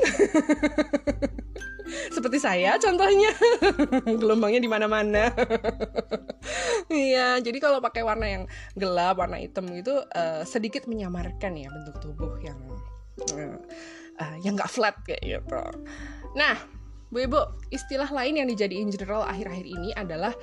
seperti 2.14 2.38
saya 2.38 2.78
contohnya. 2.78 3.30
Gelombangnya 4.20 4.60
di 4.62 4.70
mana-mana. 4.70 5.24
Iya 6.90 7.38
jadi 7.38 7.62
kalau 7.62 7.78
pakai 7.78 8.02
warna 8.02 8.26
yang 8.26 8.44
gelap 8.74 9.22
warna 9.22 9.38
hitam 9.38 9.70
itu 9.70 9.94
uh, 9.94 10.42
sedikit 10.42 10.90
menyamarkan 10.90 11.54
ya 11.54 11.70
bentuk 11.70 12.02
tubuh 12.02 12.34
yang 12.42 12.58
uh, 13.30 13.60
uh, 14.18 14.36
yang 14.42 14.58
nggak 14.58 14.72
flat 14.72 14.98
kayak 15.06 15.22
gitu. 15.22 15.62
Nah 16.34 16.58
bu 17.14 17.30
ibu 17.30 17.38
istilah 17.70 18.10
lain 18.10 18.42
yang 18.42 18.48
dijadiin 18.50 18.90
general 18.90 19.22
akhir-akhir 19.22 19.66
ini 19.70 19.94
adalah 19.94 20.34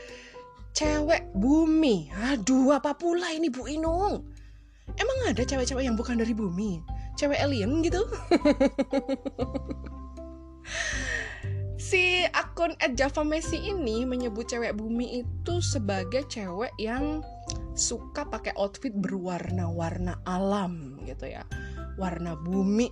cewek 0.78 1.34
bumi. 1.34 2.14
Aduh 2.14 2.78
apa 2.78 2.94
pula 2.94 3.34
ini 3.34 3.50
bu 3.50 3.66
Inung? 3.66 4.22
Emang 4.94 5.18
ada 5.26 5.42
cewek-cewek 5.42 5.82
yang 5.82 5.98
bukan 5.98 6.22
dari 6.22 6.38
bumi? 6.38 6.86
Cewek 7.18 7.42
alien 7.42 7.82
gitu? 7.82 8.06
Si 11.88 12.28
akun 12.36 12.76
@java_messi 12.84 13.64
ini 13.64 14.04
menyebut 14.04 14.52
cewek 14.52 14.76
bumi 14.76 15.24
itu 15.24 15.64
sebagai 15.64 16.28
cewek 16.28 16.76
yang 16.76 17.24
suka 17.80 18.28
pakai 18.28 18.52
outfit 18.60 18.92
berwarna-warna 18.92 20.20
alam 20.28 21.00
gitu 21.08 21.32
ya. 21.32 21.48
Warna 21.96 22.36
bumi. 22.36 22.92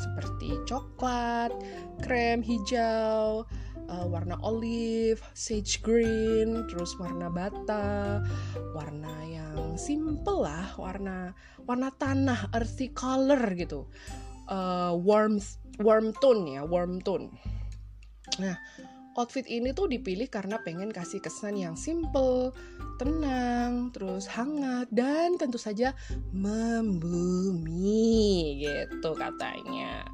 Seperti 0.00 0.56
coklat 0.64 1.52
krem 2.00 2.40
hijau 2.40 3.44
uh, 3.92 4.08
warna 4.08 4.40
olive, 4.40 5.20
sage 5.36 5.84
green, 5.84 6.64
terus 6.72 6.96
warna 6.96 7.28
bata, 7.28 8.24
warna 8.72 9.12
yang 9.28 9.76
simple 9.76 10.48
lah, 10.48 10.72
warna 10.80 11.36
warna 11.68 11.92
tanah, 11.92 12.48
earthy 12.56 12.88
color 12.96 13.52
gitu, 13.52 13.84
uh, 14.48 14.96
warm 14.96 15.36
warm 15.76 16.16
tone 16.16 16.56
ya, 16.56 16.64
warm 16.64 17.04
tone. 17.04 17.28
Nah, 18.40 18.56
outfit 19.20 19.44
ini 19.44 19.76
tuh 19.76 19.92
dipilih 19.92 20.32
karena 20.32 20.56
pengen 20.64 20.88
kasih 20.88 21.20
kesan 21.20 21.60
yang 21.60 21.76
simple, 21.76 22.56
tenang, 22.96 23.92
terus 23.92 24.24
hangat 24.32 24.88
dan 24.88 25.36
tentu 25.36 25.60
saja 25.60 25.92
membumi 26.32 27.92
gitu 28.64 29.12
katanya. 29.12 30.08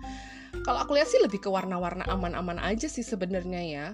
Kalau 0.64 0.78
aku 0.85 0.97
lihat 0.97 1.09
sih 1.09 1.21
lebih 1.21 1.40
ke 1.43 1.49
warna-warna 1.49 2.05
aman-aman 2.09 2.61
aja 2.61 2.88
sih 2.88 3.05
sebenarnya 3.05 3.62
ya. 3.64 3.87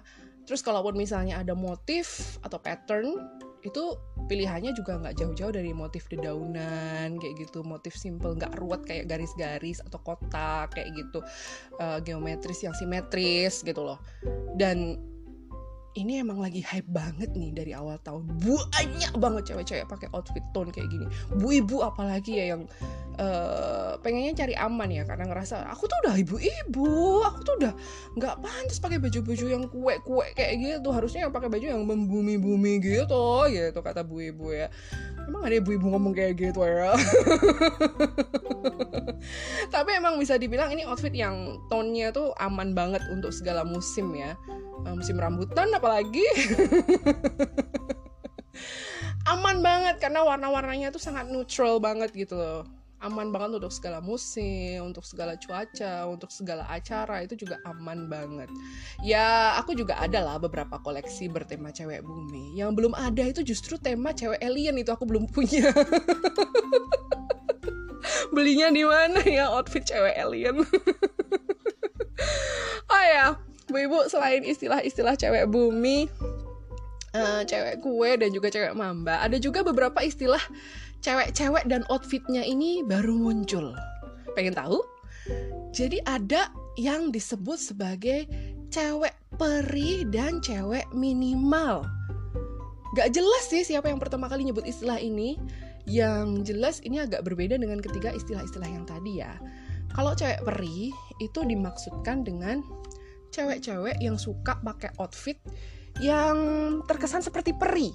Terus 0.44 0.60
kalaupun 0.60 0.94
misalnya 0.98 1.40
ada 1.40 1.56
motif 1.56 2.36
atau 2.44 2.60
pattern 2.60 3.16
itu 3.64 3.96
pilihannya 4.28 4.76
juga 4.76 5.00
nggak 5.00 5.16
jauh-jauh 5.16 5.56
dari 5.56 5.72
motif 5.72 6.04
dedaunan 6.12 7.16
kayak 7.16 7.34
gitu. 7.48 7.64
Motif 7.64 7.96
simple 7.96 8.36
nggak 8.36 8.60
ruwet 8.60 8.84
kayak 8.84 9.08
garis-garis 9.08 9.80
atau 9.80 9.96
kotak 10.04 10.76
kayak 10.76 10.92
gitu. 10.92 11.24
Uh, 11.80 11.96
geometris 12.04 12.60
yang 12.60 12.76
simetris 12.76 13.64
gitu 13.64 13.80
loh. 13.80 13.96
Dan 14.52 15.00
ini 15.94 16.18
emang 16.18 16.42
lagi 16.42 16.58
hype 16.58 16.90
banget 16.90 17.30
nih 17.38 17.54
dari 17.54 17.70
awal 17.70 17.94
tahun. 18.02 18.26
Banyak 18.42 19.14
banget 19.18 19.54
cewek-cewek 19.54 19.86
pakai 19.86 20.10
outfit 20.10 20.42
tone 20.50 20.74
kayak 20.74 20.90
gini. 20.90 21.06
Bu 21.38 21.54
ibu 21.54 21.86
apalagi 21.86 22.42
ya 22.42 22.58
yang 22.58 22.66
uh, 23.22 23.94
pengennya 24.02 24.34
cari 24.34 24.58
aman 24.58 24.90
ya 24.90 25.06
karena 25.06 25.30
ngerasa 25.30 25.70
aku 25.70 25.86
tuh 25.86 25.98
udah 26.06 26.18
ibu-ibu 26.18 27.22
aku 27.22 27.40
tuh 27.46 27.54
udah 27.62 27.72
nggak 28.18 28.34
pantas 28.42 28.82
pakai 28.82 28.98
baju-baju 28.98 29.46
yang 29.46 29.64
kue-kue 29.70 30.26
kayak 30.34 30.54
gitu. 30.58 30.88
Harusnya 30.90 31.30
yang 31.30 31.34
pakai 31.34 31.46
baju 31.46 31.62
yang 31.62 31.86
membumi-bumi 31.86 32.82
gitu 32.82 33.46
gitu 33.54 33.78
kata 33.78 34.02
bu 34.02 34.18
ibu 34.18 34.50
ya. 34.50 34.66
Emang 35.24 35.46
ada 35.46 35.56
ibu-ibu 35.56 35.94
ngomong 35.94 36.12
kayak 36.12 36.36
gitu 36.36 36.60
ya? 36.66 36.92
Tapi 39.74 39.90
emang 39.96 40.20
bisa 40.20 40.36
dibilang 40.36 40.68
ini 40.74 40.84
outfit 40.84 41.14
yang 41.14 41.64
tone-nya 41.72 42.12
tuh 42.12 42.36
aman 42.36 42.76
banget 42.76 43.00
untuk 43.08 43.32
segala 43.32 43.64
musim 43.64 44.12
ya. 44.12 44.36
Uh, 44.84 45.00
musim 45.00 45.16
rambutan 45.16 45.72
apalagi 45.84 46.24
aman 49.36 49.60
banget 49.60 50.00
karena 50.00 50.24
warna-warnanya 50.24 50.88
tuh 50.88 50.96
sangat 50.96 51.28
neutral 51.28 51.76
banget 51.76 52.08
gitu 52.16 52.40
loh 52.40 52.64
aman 53.04 53.28
banget 53.28 53.60
untuk 53.60 53.68
segala 53.68 54.00
musim, 54.00 54.80
untuk 54.80 55.04
segala 55.04 55.36
cuaca, 55.36 56.08
untuk 56.08 56.32
segala 56.32 56.64
acara 56.72 57.20
itu 57.20 57.36
juga 57.36 57.60
aman 57.68 58.08
banget. 58.08 58.48
Ya, 59.04 59.60
aku 59.60 59.76
juga 59.76 60.00
ada 60.00 60.24
lah 60.24 60.40
beberapa 60.40 60.80
koleksi 60.80 61.28
bertema 61.28 61.68
cewek 61.68 62.00
bumi. 62.00 62.56
Yang 62.56 62.80
belum 62.80 62.96
ada 62.96 63.28
itu 63.28 63.44
justru 63.44 63.76
tema 63.76 64.16
cewek 64.16 64.40
alien 64.40 64.80
itu 64.80 64.88
aku 64.88 65.04
belum 65.04 65.28
punya. 65.28 65.68
Belinya 68.34 68.72
di 68.72 68.88
mana 68.88 69.20
ya 69.28 69.52
outfit 69.52 69.84
cewek 69.84 70.16
alien? 70.16 70.64
oh 72.92 73.02
ya, 73.04 73.36
Bu 73.74 73.82
Ibu 73.90 74.06
selain 74.06 74.46
istilah-istilah 74.46 75.18
cewek 75.18 75.50
bumi, 75.50 76.06
uh, 77.10 77.42
cewek 77.42 77.82
kue 77.82 78.14
dan 78.14 78.30
juga 78.30 78.46
cewek 78.46 78.70
mamba, 78.70 79.18
ada 79.18 79.34
juga 79.34 79.66
beberapa 79.66 79.98
istilah 79.98 80.38
cewek-cewek 81.02 81.66
dan 81.66 81.82
outfitnya 81.90 82.46
ini 82.46 82.86
baru 82.86 83.18
muncul. 83.18 83.74
Pengen 84.38 84.54
tahu? 84.54 84.78
Jadi 85.74 85.98
ada 86.06 86.54
yang 86.78 87.10
disebut 87.10 87.58
sebagai 87.58 88.30
cewek 88.70 89.10
peri 89.34 90.06
dan 90.06 90.38
cewek 90.38 90.86
minimal. 90.94 91.82
Gak 92.94 93.10
jelas 93.10 93.50
sih 93.50 93.66
siapa 93.66 93.90
yang 93.90 93.98
pertama 93.98 94.30
kali 94.30 94.46
nyebut 94.46 94.62
istilah 94.70 95.02
ini. 95.02 95.34
Yang 95.90 96.46
jelas 96.46 96.78
ini 96.86 97.02
agak 97.02 97.26
berbeda 97.26 97.58
dengan 97.58 97.82
ketiga 97.82 98.14
istilah-istilah 98.14 98.70
yang 98.70 98.86
tadi 98.86 99.18
ya. 99.18 99.34
Kalau 99.98 100.14
cewek 100.14 100.46
peri 100.46 100.94
itu 101.18 101.42
dimaksudkan 101.42 102.22
dengan 102.22 102.62
cewek-cewek 103.34 103.98
yang 103.98 104.14
suka 104.14 104.54
pakai 104.62 104.94
outfit 105.02 105.42
yang 105.98 106.78
terkesan 106.86 107.22
seperti 107.26 107.50
peri. 107.58 107.90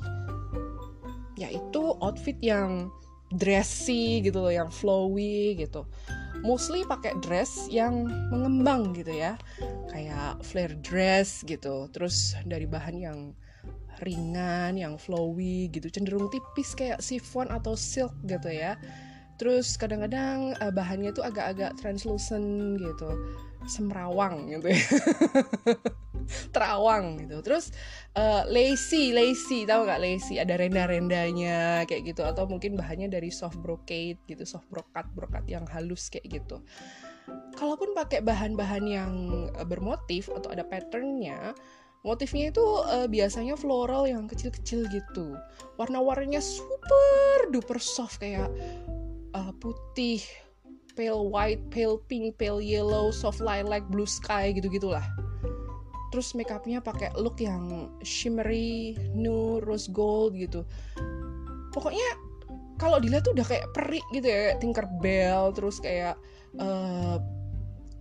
Yaitu 1.39 1.95
outfit 2.03 2.35
yang 2.43 2.91
dressy 3.31 4.19
gitu 4.19 4.43
loh 4.43 4.51
yang 4.51 4.67
flowy 4.67 5.55
gitu. 5.55 5.87
Mostly 6.43 6.83
pakai 6.83 7.15
dress 7.23 7.71
yang 7.71 8.07
mengembang 8.31 8.91
gitu 8.91 9.15
ya. 9.15 9.39
Kayak 9.87 10.43
flare 10.43 10.75
dress 10.83 11.47
gitu. 11.47 11.87
Terus 11.95 12.35
dari 12.43 12.67
bahan 12.67 12.95
yang 12.99 13.19
ringan 14.03 14.75
yang 14.75 14.95
flowy 14.99 15.71
gitu. 15.71 15.87
Cenderung 15.87 16.27
tipis 16.31 16.75
kayak 16.75 16.99
chiffon 16.99 17.47
atau 17.47 17.75
silk 17.75 18.11
gitu 18.27 18.51
ya. 18.51 18.75
Terus 19.39 19.79
kadang-kadang 19.79 20.55
uh, 20.59 20.71
bahannya 20.71 21.15
tuh 21.15 21.23
agak-agak 21.23 21.79
translucent 21.79 22.75
gitu 22.75 23.11
semrawang 23.67 24.47
gitu 24.47 24.71
ya. 24.71 24.79
Terawang 26.53 27.25
gitu. 27.25 27.41
Terus 27.41 27.73
uh, 28.13 28.45
lacy 28.47 29.11
lacy 29.11 29.65
tahu 29.65 29.89
nggak 29.89 30.01
lacy 30.01 30.37
ada 30.37 30.55
renda-rendanya 30.55 31.83
kayak 31.89 32.13
gitu. 32.15 32.21
Atau 32.23 32.45
mungkin 32.45 32.77
bahannya 32.79 33.09
dari 33.09 33.33
soft 33.33 33.59
brocade 33.59 34.21
gitu. 34.29 34.43
Soft 34.45 34.69
brokat 34.69 35.09
brokat 35.11 35.43
yang 35.49 35.65
halus 35.67 36.07
kayak 36.07 36.39
gitu. 36.39 36.61
Kalaupun 37.57 37.93
pakai 37.97 38.23
bahan-bahan 38.23 38.85
yang 38.85 39.13
uh, 39.57 39.65
bermotif 39.65 40.29
atau 40.31 40.53
ada 40.53 40.63
patternnya 40.63 41.53
motifnya 42.03 42.47
itu 42.51 42.63
uh, 42.63 43.07
biasanya 43.11 43.59
floral 43.59 44.07
yang 44.07 44.23
kecil-kecil 44.27 44.87
gitu. 44.87 45.35
Warna-warnanya 45.75 46.39
super 46.39 47.51
duper 47.51 47.79
soft 47.79 48.23
kayak 48.23 48.47
uh, 49.35 49.51
putih, 49.59 50.23
pale 50.99 51.31
white, 51.31 51.63
pale 51.71 52.03
pink, 52.11 52.35
pale 52.35 52.59
yellow, 52.59 53.07
soft 53.07 53.39
lilac, 53.39 53.87
blue 53.87 54.03
sky 54.03 54.51
gitu-gitulah. 54.51 55.07
Terus 56.11 56.35
makeupnya 56.35 56.83
pakai 56.83 57.15
look 57.15 57.39
yang 57.39 57.87
shimmery, 58.03 58.99
nude, 59.15 59.63
rose 59.63 59.87
gold 59.87 60.35
gitu. 60.35 60.67
Pokoknya 61.71 62.03
kalau 62.75 62.99
dilihat 62.99 63.23
tuh 63.23 63.31
udah 63.31 63.47
kayak 63.47 63.71
peri 63.71 64.03
gitu 64.11 64.27
ya, 64.27 64.59
Tinkerbell, 64.59 65.55
terus 65.55 65.79
kayak 65.79 66.19
uh, 66.59 67.15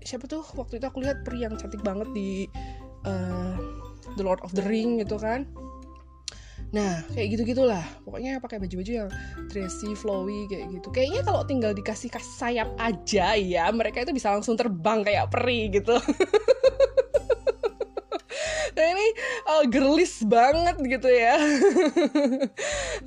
siapa 0.02 0.26
tuh 0.26 0.43
waktu 0.59 0.83
itu 0.83 0.87
aku 0.90 0.99
lihat 1.07 1.23
peri 1.23 1.47
yang 1.47 1.55
cantik 1.55 1.85
banget 1.87 2.11
di 2.11 2.50
uh, 3.07 3.55
The 4.19 4.26
Lord 4.26 4.43
of 4.43 4.50
the 4.59 4.67
Ring 4.67 4.99
gitu 4.99 5.21
kan 5.23 5.47
Nah, 6.69 7.01
kayak 7.17 7.29
gitu-gitulah. 7.39 7.81
Pokoknya 8.05 8.37
pakai 8.45 8.61
baju-baju 8.61 8.93
yang 9.05 9.09
dressy, 9.49 9.97
flowy 9.97 10.45
kayak 10.53 10.69
gitu. 10.69 10.89
Kayaknya 10.93 11.23
kalau 11.25 11.43
tinggal 11.49 11.73
dikasih 11.73 12.13
sayap 12.37 12.69
aja 12.77 13.33
ya, 13.41 13.73
mereka 13.73 14.05
itu 14.05 14.13
bisa 14.13 14.29
langsung 14.33 14.57
terbang 14.57 15.01
kayak 15.01 15.33
peri 15.33 15.73
gitu. 15.73 15.97
nah 18.79 18.85
ini 18.95 19.07
uh, 19.49 19.65
girlis 19.67 20.23
banget 20.29 20.77
gitu 20.85 21.09
ya. 21.09 21.41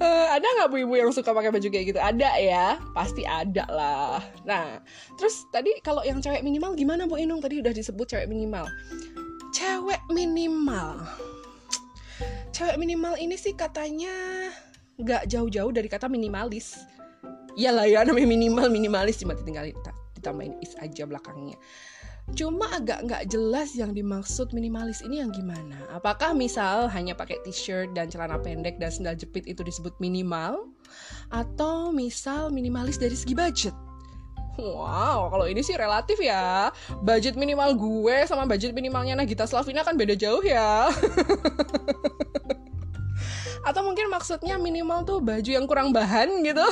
uh, 0.02 0.28
ada 0.36 0.44
nggak 0.44 0.68
bu 0.74 0.82
ibu 0.82 0.94
yang 0.98 1.14
suka 1.14 1.30
pakai 1.30 1.54
baju 1.54 1.68
kayak 1.70 1.86
gitu? 1.94 2.00
Ada 2.02 2.30
ya, 2.42 2.82
pasti 2.98 3.22
ada 3.30 3.70
lah. 3.70 4.26
Nah, 4.42 4.82
terus 5.22 5.46
tadi 5.54 5.70
kalau 5.86 6.02
yang 6.02 6.18
cewek 6.18 6.42
minimal 6.42 6.74
gimana 6.74 7.06
Bu 7.06 7.22
Inung? 7.22 7.38
Tadi 7.38 7.62
udah 7.62 7.72
disebut 7.72 8.10
cewek 8.10 8.26
minimal. 8.26 8.66
Cewek 9.54 10.02
minimal 10.10 11.06
cewek 12.52 12.78
minimal 12.78 13.16
ini 13.18 13.36
sih 13.40 13.56
katanya 13.56 14.14
nggak 15.00 15.28
jauh-jauh 15.28 15.72
dari 15.72 15.88
kata 15.90 16.12
minimalis 16.12 16.78
Iyalah 17.52 17.84
ya 17.84 18.08
namanya 18.08 18.32
minimal 18.32 18.72
minimalis 18.72 19.20
cuma 19.20 19.36
tinggal 19.36 19.68
ditambahin 20.16 20.56
is 20.64 20.72
aja 20.80 21.04
belakangnya 21.04 21.60
Cuma 22.32 22.70
agak 22.72 23.04
nggak 23.12 23.24
jelas 23.28 23.76
yang 23.76 23.92
dimaksud 23.92 24.56
minimalis 24.56 25.04
ini 25.04 25.20
yang 25.20 25.36
gimana. 25.36 25.76
Apakah 25.92 26.32
misal 26.32 26.88
hanya 26.88 27.12
pakai 27.12 27.44
t-shirt 27.44 27.92
dan 27.92 28.08
celana 28.08 28.40
pendek 28.40 28.80
dan 28.80 28.88
sandal 28.88 29.20
jepit 29.20 29.44
itu 29.50 29.66
disebut 29.66 29.92
minimal? 30.00 30.72
Atau 31.28 31.92
misal 31.92 32.48
minimalis 32.54 32.96
dari 32.96 33.18
segi 33.20 33.36
budget? 33.36 33.76
Wow, 34.60 35.32
kalau 35.32 35.48
ini 35.48 35.64
sih 35.64 35.80
relatif 35.80 36.20
ya. 36.20 36.72
Budget 37.00 37.40
minimal 37.40 37.72
gue 37.80 38.28
sama 38.28 38.44
budget 38.44 38.76
minimalnya 38.76 39.16
Nagita 39.16 39.48
Slavina 39.48 39.88
kan 39.88 39.96
beda 39.96 40.18
jauh 40.18 40.44
ya. 40.44 40.92
Atau 43.68 43.82
mungkin 43.86 44.12
maksudnya 44.12 44.60
minimal 44.60 45.08
tuh 45.08 45.20
baju 45.24 45.50
yang 45.50 45.66
kurang 45.70 45.96
bahan 45.96 46.44
gitu. 46.44 46.66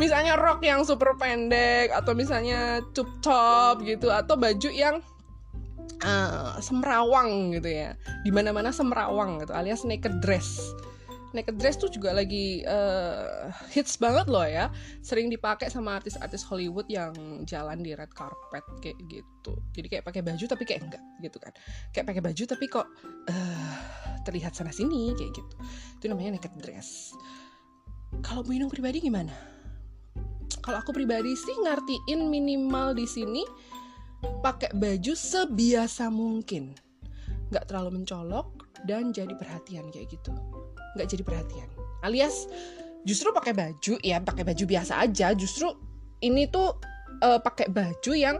misalnya 0.00 0.32
rok 0.40 0.64
yang 0.64 0.80
super 0.80 1.12
pendek 1.20 1.92
atau 1.92 2.16
misalnya 2.16 2.80
tube 2.96 3.20
top 3.20 3.84
gitu 3.84 4.08
atau 4.08 4.32
baju 4.32 4.72
yang 4.72 5.04
uh, 6.00 6.56
semrawang 6.64 7.52
gitu 7.52 7.68
ya 7.68 7.92
di 8.24 8.32
mana-mana 8.32 8.72
semrawang 8.72 9.44
gitu 9.44 9.52
alias 9.52 9.84
naked 9.84 10.24
dress 10.24 10.72
naked 11.30 11.56
dress 11.58 11.78
tuh 11.78 11.90
juga 11.90 12.10
lagi 12.10 12.66
uh, 12.66 13.50
hits 13.74 13.98
banget 13.98 14.26
loh 14.26 14.42
ya. 14.42 14.68
Sering 15.02 15.30
dipakai 15.30 15.70
sama 15.70 15.98
artis-artis 16.02 16.42
Hollywood 16.42 16.86
yang 16.90 17.14
jalan 17.46 17.82
di 17.82 17.94
red 17.94 18.10
carpet 18.14 18.64
kayak 18.82 18.98
gitu. 19.06 19.52
Jadi 19.74 19.86
kayak 19.86 20.04
pakai 20.06 20.22
baju 20.26 20.44
tapi 20.44 20.64
kayak 20.66 20.80
enggak 20.90 21.02
gitu 21.22 21.38
kan. 21.38 21.52
Kayak 21.94 22.06
pakai 22.14 22.22
baju 22.22 22.42
tapi 22.46 22.64
kok 22.66 22.86
uh, 23.30 23.74
terlihat 24.26 24.52
sana 24.54 24.74
sini 24.74 25.14
kayak 25.14 25.32
gitu. 25.34 25.54
Itu 26.02 26.04
namanya 26.10 26.38
naked 26.38 26.54
dress. 26.58 27.14
Kalau 28.26 28.42
Inung 28.50 28.72
pribadi 28.72 28.98
gimana? 28.98 29.32
Kalau 30.60 30.82
aku 30.82 30.92
pribadi 30.92 31.32
sih 31.38 31.56
ngertiin 31.62 32.26
minimal 32.26 32.92
di 32.92 33.06
sini 33.06 33.46
pakai 34.42 34.74
baju 34.76 35.14
sebiasa 35.14 36.10
mungkin. 36.10 36.74
Nggak 37.48 37.70
terlalu 37.70 38.02
mencolok 38.02 38.60
dan 38.84 39.12
jadi 39.12 39.32
perhatian 39.36 39.88
kayak 39.92 40.08
gitu 40.12 40.32
nggak 40.96 41.08
jadi 41.10 41.22
perhatian. 41.22 41.68
Alias 42.00 42.48
justru 43.04 43.32
pakai 43.32 43.56
baju 43.56 43.96
ya 44.00 44.20
pakai 44.20 44.44
baju 44.44 44.64
biasa 44.64 45.04
aja. 45.04 45.32
Justru 45.36 45.72
ini 46.20 46.48
tuh 46.48 46.76
uh, 47.24 47.40
pakai 47.40 47.72
baju 47.72 48.12
yang 48.12 48.36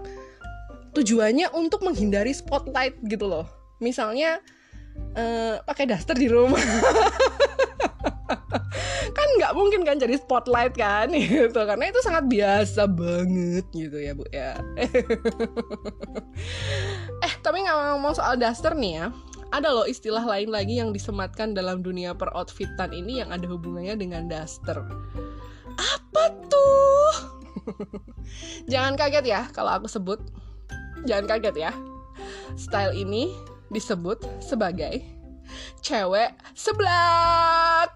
tujuannya 0.92 1.54
untuk 1.54 1.86
menghindari 1.86 2.34
spotlight 2.34 2.98
gitu 3.06 3.30
loh. 3.30 3.46
Misalnya 3.80 4.42
uh, 5.16 5.62
pakai 5.64 5.88
daster 5.88 6.18
di 6.18 6.28
rumah. 6.28 6.60
Kan 9.10 9.26
nggak 9.42 9.58
mungkin 9.58 9.82
kan 9.82 9.98
jadi 9.98 10.22
spotlight 10.22 10.78
kan 10.78 11.10
gitu. 11.18 11.66
Karena 11.66 11.90
itu 11.90 11.98
sangat 11.98 12.30
biasa 12.30 12.86
banget 12.86 13.66
gitu 13.74 13.98
ya 13.98 14.14
bu 14.14 14.22
ya. 14.30 14.54
Eh 17.26 17.32
tapi 17.42 17.66
nggak 17.66 17.98
ngomong 17.98 18.14
soal 18.14 18.38
daster 18.38 18.78
nih 18.78 19.02
ya 19.02 19.06
ada 19.50 19.74
loh 19.74 19.86
istilah 19.86 20.22
lain 20.22 20.50
lagi 20.50 20.78
yang 20.78 20.94
disematkan 20.94 21.58
dalam 21.58 21.82
dunia 21.82 22.14
peroutfitan 22.14 22.94
ini 22.94 23.18
yang 23.18 23.34
ada 23.34 23.50
hubungannya 23.50 23.98
dengan 23.98 24.30
daster. 24.30 24.78
Apa 25.74 26.24
tuh? 26.46 27.14
Jangan 28.72 28.94
kaget 28.94 29.26
ya 29.26 29.50
kalau 29.50 29.74
aku 29.74 29.90
sebut. 29.90 30.22
Jangan 31.02 31.26
kaget 31.26 31.66
ya. 31.66 31.72
Style 32.54 32.94
ini 32.94 33.34
disebut 33.74 34.22
sebagai 34.38 35.02
cewek 35.82 36.30
seblak. 36.54 37.90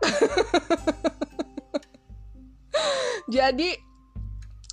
Jadi 3.34 3.93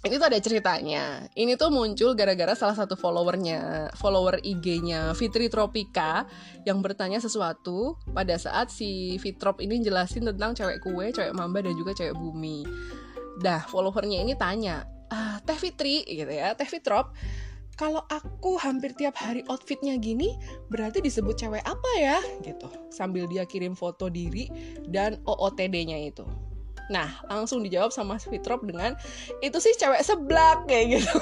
ini 0.01 0.17
tuh 0.17 0.27
ada 0.33 0.39
ceritanya. 0.41 1.29
Ini 1.37 1.53
tuh 1.61 1.69
muncul 1.69 2.17
gara-gara 2.17 2.57
salah 2.57 2.73
satu 2.73 2.97
followernya, 2.97 3.93
follower 3.93 4.41
IG-nya 4.41 5.13
Fitri 5.13 5.45
Tropika 5.45 6.25
yang 6.65 6.81
bertanya 6.81 7.21
sesuatu 7.21 8.01
pada 8.09 8.33
saat 8.41 8.73
si 8.73 9.21
Fitrop 9.21 9.61
ini 9.61 9.77
jelasin 9.85 10.25
tentang 10.25 10.57
cewek 10.57 10.81
kue, 10.81 11.13
cewek 11.13 11.37
mamba 11.37 11.61
dan 11.61 11.77
juga 11.77 11.93
cewek 11.93 12.17
bumi. 12.17 12.65
Dah, 13.37 13.61
followernya 13.69 14.25
ini 14.25 14.33
tanya, 14.33 14.89
ah, 15.13 15.37
Teh 15.45 15.57
Fitri 15.57 16.01
gitu 16.09 16.33
ya, 16.33 16.57
Teh 16.57 16.65
Fitrop, 16.65 17.13
kalau 17.77 18.01
aku 18.09 18.57
hampir 18.61 18.93
tiap 18.97 19.17
hari 19.17 19.45
outfitnya 19.49 19.97
gini, 20.01 20.37
berarti 20.69 21.01
disebut 21.01 21.33
cewek 21.33 21.65
apa 21.65 21.91
ya? 21.97 22.17
Gitu. 22.41 22.69
Sambil 22.89 23.25
dia 23.25 23.45
kirim 23.45 23.73
foto 23.77 24.05
diri 24.05 24.49
dan 24.85 25.21
OOTD-nya 25.25 25.97
itu. 26.09 26.25
Nah, 26.89 27.07
langsung 27.29 27.61
dijawab 27.61 27.93
sama 27.93 28.17
Sweetrop 28.17 28.65
dengan 28.65 28.97
itu 29.43 29.57
sih 29.61 29.75
cewek 29.77 30.01
seblak 30.01 30.65
kayak 30.65 30.99
gitu. 30.99 31.17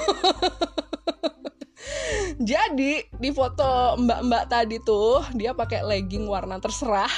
Jadi 2.40 3.04
di 3.20 3.30
foto 3.32 3.96
mbak-mbak 4.00 4.48
tadi 4.48 4.80
tuh 4.80 5.20
dia 5.36 5.52
pakai 5.52 5.84
legging 5.84 6.24
warna 6.24 6.56
terserah 6.56 7.12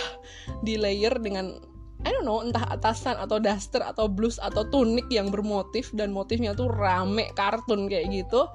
di 0.67 0.75
layer 0.75 1.15
dengan 1.23 1.55
I 2.03 2.11
don't 2.11 2.27
know 2.27 2.43
entah 2.43 2.67
atasan 2.67 3.15
atau 3.15 3.39
daster 3.39 3.79
atau 3.83 4.11
blus 4.11 4.43
atau 4.43 4.67
tunik 4.67 5.07
yang 5.07 5.31
bermotif 5.31 5.95
dan 5.95 6.11
motifnya 6.11 6.51
tuh 6.55 6.67
rame 6.67 7.31
kartun 7.39 7.87
kayak 7.87 8.11
gitu 8.11 8.51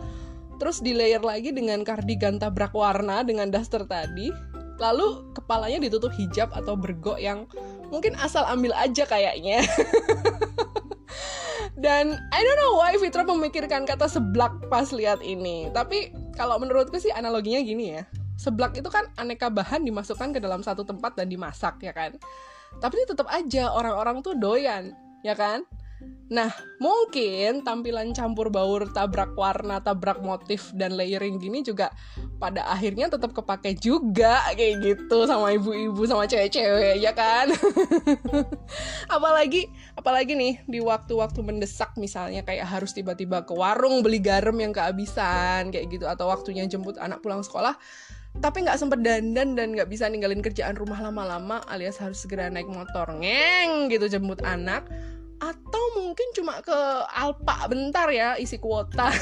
terus 0.58 0.82
di 0.82 0.92
layer 0.92 1.22
lagi 1.22 1.54
dengan 1.54 1.86
kardigan 1.86 2.42
tabrak 2.42 2.74
warna 2.76 3.24
dengan 3.24 3.48
daster 3.48 3.88
tadi 3.88 4.28
lalu 4.78 5.26
kepalanya 5.34 5.82
ditutup 5.82 6.14
hijab 6.14 6.50
atau 6.54 6.78
bergok 6.78 7.18
yang 7.18 7.46
mungkin 7.90 8.14
asal 8.18 8.46
ambil 8.46 8.74
aja 8.78 9.04
kayaknya. 9.06 9.62
Dan 11.78 12.18
I 12.34 12.40
don't 12.42 12.58
know 12.58 12.82
why 12.82 12.98
Fitra 12.98 13.22
memikirkan 13.22 13.86
kata 13.86 14.10
seblak 14.10 14.66
pas 14.66 14.90
lihat 14.90 15.22
ini. 15.22 15.70
Tapi 15.70 16.10
kalau 16.34 16.58
menurutku 16.58 16.98
sih 16.98 17.14
analoginya 17.14 17.62
gini 17.62 17.94
ya. 17.94 18.04
Seblak 18.38 18.78
itu 18.78 18.90
kan 18.90 19.06
aneka 19.18 19.50
bahan 19.50 19.86
dimasukkan 19.86 20.34
ke 20.34 20.40
dalam 20.42 20.66
satu 20.66 20.82
tempat 20.82 21.14
dan 21.18 21.30
dimasak 21.30 21.78
ya 21.82 21.94
kan? 21.94 22.18
Tapi 22.82 22.98
tetap 23.06 23.30
aja 23.30 23.74
orang-orang 23.74 24.26
tuh 24.26 24.38
doyan 24.38 24.94
ya 25.26 25.34
kan 25.34 25.66
Nah, 26.28 26.52
mungkin 26.84 27.64
tampilan 27.64 28.12
campur 28.12 28.52
baur 28.52 28.84
tabrak 28.92 29.32
warna, 29.40 29.80
tabrak 29.80 30.20
motif, 30.20 30.76
dan 30.76 31.00
layering 31.00 31.40
gini 31.40 31.64
juga 31.64 31.88
pada 32.36 32.68
akhirnya 32.68 33.08
tetap 33.08 33.32
kepake 33.32 33.80
juga 33.80 34.44
kayak 34.52 34.84
gitu 34.84 35.24
sama 35.24 35.56
ibu-ibu 35.56 36.04
sama 36.04 36.28
cewek-cewek 36.28 37.00
ya 37.00 37.16
kan. 37.16 37.48
apalagi 39.16 39.72
apalagi 39.96 40.36
nih 40.36 40.60
di 40.68 40.84
waktu-waktu 40.84 41.40
mendesak 41.40 41.96
misalnya 41.96 42.44
kayak 42.44 42.68
harus 42.68 42.92
tiba-tiba 42.92 43.48
ke 43.48 43.56
warung 43.56 44.04
beli 44.04 44.20
garam 44.20 44.60
yang 44.60 44.76
kehabisan 44.76 45.72
kayak 45.72 45.88
gitu 45.88 46.12
atau 46.12 46.28
waktunya 46.28 46.68
jemput 46.68 47.00
anak 47.00 47.24
pulang 47.24 47.40
sekolah 47.40 47.80
tapi 48.38 48.68
nggak 48.68 48.78
sempet 48.78 49.02
dandan 49.02 49.58
dan 49.58 49.74
nggak 49.74 49.90
bisa 49.90 50.06
ninggalin 50.06 50.46
kerjaan 50.46 50.78
rumah 50.78 51.02
lama-lama 51.02 51.64
alias 51.66 51.98
harus 51.98 52.22
segera 52.22 52.54
naik 52.54 52.70
motor 52.70 53.10
ngeng 53.18 53.90
gitu 53.90 54.06
jemput 54.06 54.46
anak 54.46 54.86
mungkin 56.08 56.32
cuma 56.32 56.64
ke 56.64 56.80
Alpa 57.12 57.68
bentar 57.68 58.08
ya 58.08 58.40
isi 58.40 58.56
kuota. 58.56 59.12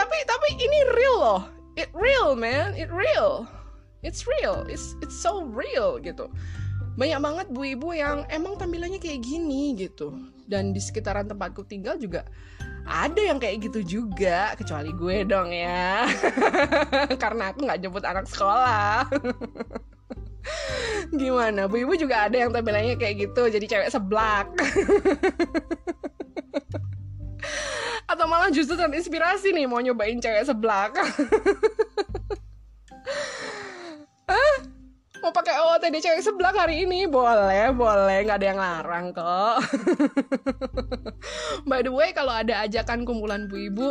Tapi 0.00 0.16
tapi 0.24 0.48
ini 0.56 0.78
real 0.96 1.16
loh. 1.20 1.42
It 1.76 1.92
real 1.92 2.32
man. 2.32 2.72
It 2.72 2.88
real. 2.88 3.44
It's 4.00 4.24
real. 4.24 4.64
It's 4.64 4.96
it's 5.04 5.12
so 5.12 5.44
real 5.44 6.00
gitu. 6.00 6.32
Banyak 6.96 7.20
banget 7.20 7.46
bu 7.52 7.76
ibu 7.76 7.92
yang 7.92 8.24
emang 8.32 8.56
tampilannya 8.56 8.96
kayak 8.96 9.20
gini 9.20 9.76
gitu. 9.76 10.16
Dan 10.48 10.72
di 10.72 10.80
sekitaran 10.80 11.28
tempatku 11.28 11.68
tinggal 11.68 12.00
juga 12.00 12.24
ada 12.88 13.20
yang 13.20 13.36
kayak 13.36 13.68
gitu 13.68 13.84
juga. 13.84 14.56
Kecuali 14.56 14.88
gue 14.96 15.28
dong 15.28 15.52
ya. 15.52 16.08
Karena 17.22 17.52
aku 17.52 17.68
nggak 17.68 17.80
jemput 17.84 18.04
anak 18.08 18.24
sekolah 18.24 19.04
Gimana? 21.20 21.66
Bu 21.66 21.82
Ibu 21.82 21.94
juga 21.98 22.26
ada 22.28 22.36
yang 22.36 22.50
tampilannya 22.54 22.96
kayak 22.96 23.28
gitu, 23.28 23.42
jadi 23.50 23.66
cewek 23.66 23.90
seblak. 23.90 24.46
Atau 28.10 28.26
malah 28.26 28.50
justru 28.50 28.74
terinspirasi 28.74 29.54
nih 29.54 29.66
mau 29.70 29.78
nyobain 29.82 30.18
cewek 30.18 30.46
seblak. 30.46 30.98
ah, 34.30 34.56
mau 35.20 35.32
pakai 35.36 35.54
OOTD 35.60 36.00
cewek 36.00 36.24
seblak 36.24 36.56
hari 36.56 36.88
ini 36.88 37.04
boleh 37.04 37.70
boleh 37.76 38.24
nggak 38.24 38.38
ada 38.40 38.46
yang 38.48 38.60
larang 38.60 39.06
kok 39.12 39.56
by 41.68 41.84
the 41.84 41.92
way 41.92 42.10
kalau 42.16 42.32
ada 42.32 42.64
ajakan 42.64 43.04
kumpulan 43.04 43.44
bu 43.44 43.68
ibu 43.68 43.88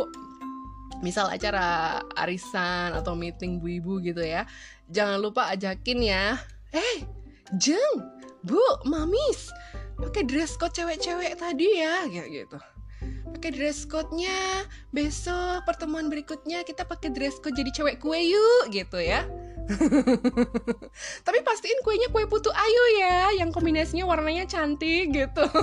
misal 1.00 1.30
acara 1.30 2.02
arisan 2.18 2.92
atau 2.98 3.14
meeting 3.14 3.62
bu 3.62 3.78
ibu 3.78 3.94
gitu 4.02 4.20
ya 4.20 4.44
jangan 4.90 5.22
lupa 5.22 5.48
ajakin 5.54 5.98
ya. 6.02 6.36
Eh 6.74 7.06
jeng 7.56 8.02
bu 8.42 8.60
mamis. 8.84 9.50
Pakai 9.96 10.26
dress 10.26 10.58
code 10.58 10.74
cewek-cewek 10.74 11.38
tadi 11.38 11.68
ya 11.78 12.04
kayak 12.10 12.28
gitu. 12.28 12.58
Pakai 13.30 13.50
dress 13.54 13.86
code-nya. 13.86 14.66
Besok 14.90 15.64
pertemuan 15.64 16.10
berikutnya 16.10 16.66
kita 16.66 16.84
pakai 16.84 17.14
dress 17.14 17.38
code 17.38 17.56
jadi 17.56 17.70
cewek 17.72 17.96
kue 18.02 18.18
yuk 18.18 18.72
gitu 18.74 18.98
ya. 19.00 19.24
Tapi 21.26 21.38
pastiin 21.46 21.80
kuenya 21.86 22.10
kue 22.10 22.26
putu 22.26 22.50
ayu 22.50 22.84
ya 22.98 23.38
yang 23.38 23.54
kombinasinya 23.54 24.02
warnanya 24.08 24.44
cantik 24.50 25.14
gitu. 25.14 25.44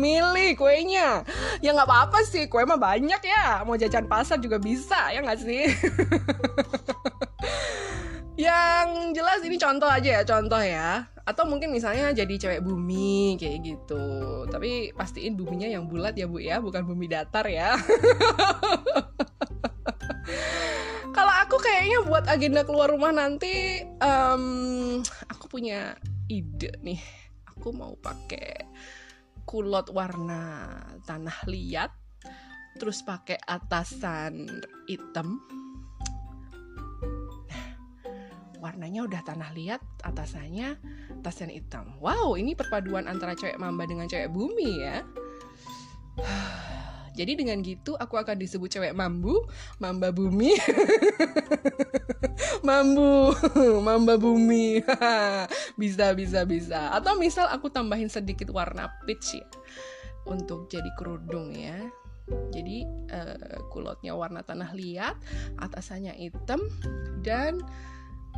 Milih 0.00 0.54
kuenya. 0.54 1.26
Ya 1.64 1.70
nggak 1.74 1.88
apa-apa 1.88 2.22
sih 2.22 2.46
kue 2.46 2.62
mah 2.62 2.78
banyak 2.78 3.20
ya. 3.20 3.66
Mau 3.66 3.74
jajan 3.74 4.06
pasar 4.06 4.38
juga 4.38 4.60
bisa 4.60 5.10
ya 5.10 5.24
nggak 5.24 5.40
sih 5.40 5.66
jelas 9.20 9.44
ini 9.44 9.60
contoh 9.60 9.84
aja 9.84 10.10
ya 10.20 10.22
contoh 10.24 10.62
ya. 10.64 11.04
Atau 11.28 11.44
mungkin 11.44 11.68
misalnya 11.68 12.08
jadi 12.16 12.34
cewek 12.40 12.64
bumi 12.64 13.36
kayak 13.36 13.60
gitu. 13.60 14.04
Tapi 14.48 14.96
pastiin 14.96 15.36
buminya 15.36 15.68
yang 15.68 15.84
bulat 15.84 16.16
ya 16.16 16.24
bu 16.24 16.40
ya. 16.40 16.56
Bukan 16.64 16.88
bumi 16.88 17.12
datar 17.12 17.44
ya. 17.44 17.76
Kalau 21.16 21.34
aku 21.44 21.60
kayaknya 21.60 22.00
buat 22.08 22.24
agenda 22.32 22.64
keluar 22.64 22.88
rumah 22.88 23.12
nanti 23.12 23.84
um, 24.00 25.04
aku 25.28 25.52
punya 25.52 26.00
ide 26.32 26.72
nih. 26.80 27.04
Aku 27.52 27.76
mau 27.76 27.92
pakai 28.00 28.64
kulot 29.44 29.92
warna 29.92 30.72
tanah 31.04 31.44
liat 31.44 31.92
terus 32.80 33.04
pakai 33.04 33.36
atasan 33.44 34.48
hitam 34.88 35.36
warnanya 38.60 39.08
udah 39.08 39.20
tanah 39.24 39.50
liat 39.56 39.82
atasannya 40.04 40.76
atasan 41.24 41.50
hitam 41.50 41.96
wow 41.98 42.36
ini 42.36 42.52
perpaduan 42.52 43.08
antara 43.08 43.32
cewek 43.32 43.56
mamba 43.56 43.88
dengan 43.88 44.06
cewek 44.06 44.28
bumi 44.28 44.84
ya 44.84 45.00
jadi 47.18 47.36
dengan 47.36 47.60
gitu 47.60 47.98
aku 47.98 48.16
akan 48.16 48.38
disebut 48.38 48.70
cewek 48.70 48.94
mambu, 48.94 49.44
mamba 49.82 50.14
bumi. 50.14 50.54
mambu, 52.68 53.34
mamba 53.86 54.14
bumi. 54.16 54.80
bisa, 55.80 56.14
bisa, 56.14 56.46
bisa. 56.46 56.94
Atau 56.94 57.18
misal 57.18 57.50
aku 57.50 57.68
tambahin 57.68 58.08
sedikit 58.08 58.48
warna 58.54 58.88
peach 59.04 59.36
ya. 59.36 59.46
Untuk 60.24 60.70
jadi 60.70 60.88
kerudung 60.94 61.52
ya. 61.52 61.76
Jadi 62.54 62.86
uh, 63.10 63.68
kulotnya 63.74 64.14
warna 64.14 64.46
tanah 64.46 64.70
liat, 64.70 65.18
atasannya 65.58 66.14
hitam 66.14 66.62
dan 67.26 67.58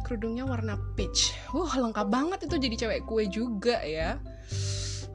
kerudungnya 0.03 0.45
warna 0.45 0.79
peach. 0.99 1.35
Wah, 1.55 1.73
lengkap 1.79 2.07
banget 2.11 2.39
itu 2.51 2.57
jadi 2.59 2.77
cewek 2.87 3.01
kue 3.07 3.25
juga 3.31 3.81
ya. 3.83 4.19